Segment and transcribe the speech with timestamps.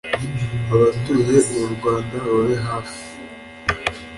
[0.73, 2.99] abatuye uru rwanda, babe hafi